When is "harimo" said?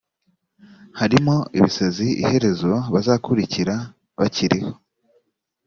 0.99-1.35